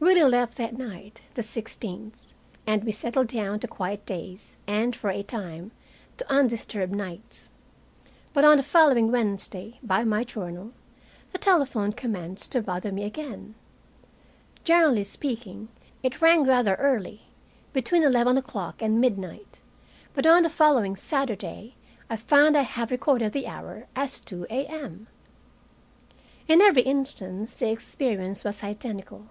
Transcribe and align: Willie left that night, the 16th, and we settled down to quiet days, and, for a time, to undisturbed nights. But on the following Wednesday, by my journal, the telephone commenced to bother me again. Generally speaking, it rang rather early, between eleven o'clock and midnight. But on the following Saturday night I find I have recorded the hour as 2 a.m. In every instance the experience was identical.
Willie 0.00 0.22
left 0.24 0.56
that 0.56 0.76
night, 0.76 1.22
the 1.34 1.42
16th, 1.42 2.32
and 2.66 2.84
we 2.84 2.92
settled 2.92 3.26
down 3.28 3.58
to 3.60 3.68
quiet 3.68 4.04
days, 4.04 4.56
and, 4.66 4.94
for 4.94 5.10
a 5.10 5.22
time, 5.22 5.72
to 6.18 6.30
undisturbed 6.30 6.94
nights. 6.94 7.50
But 8.32 8.44
on 8.44 8.58
the 8.58 8.62
following 8.62 9.10
Wednesday, 9.10 9.78
by 9.82 10.04
my 10.04 10.22
journal, 10.24 10.72
the 11.32 11.38
telephone 11.38 11.92
commenced 11.92 12.52
to 12.52 12.62
bother 12.62 12.92
me 12.92 13.04
again. 13.04 13.54
Generally 14.62 15.04
speaking, 15.04 15.68
it 16.02 16.20
rang 16.20 16.44
rather 16.44 16.74
early, 16.76 17.22
between 17.72 18.02
eleven 18.04 18.36
o'clock 18.38 18.80
and 18.80 19.00
midnight. 19.00 19.60
But 20.14 20.26
on 20.26 20.42
the 20.42 20.50
following 20.50 20.96
Saturday 20.96 21.62
night 21.62 21.74
I 22.10 22.16
find 22.16 22.56
I 22.56 22.62
have 22.62 22.90
recorded 22.90 23.32
the 23.32 23.46
hour 23.46 23.86
as 23.96 24.20
2 24.20 24.46
a.m. 24.48 25.08
In 26.48 26.60
every 26.62 26.82
instance 26.82 27.54
the 27.54 27.70
experience 27.70 28.44
was 28.44 28.62
identical. 28.62 29.26